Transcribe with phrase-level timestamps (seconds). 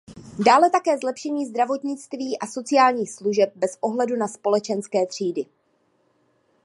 [0.45, 5.45] Dále také zlepšení zdravotnictví a sociálních služeb bez ohledu na společenské třídy.